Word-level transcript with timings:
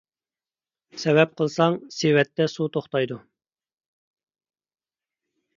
سەۋەب 1.01 1.35
قىلساڭ 1.41 1.77
سېۋەتتە 1.97 2.49
سۇ 2.53 2.69
توختايدۇ. 2.79 3.21